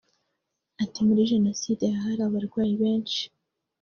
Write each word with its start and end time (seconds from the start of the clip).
Ati 0.83 0.99
“Muri 1.07 1.29
Jenoside 1.31 1.83
aha 1.87 1.99
hari 2.05 2.21
abarwayi 2.27 2.73
benshi 2.81 3.21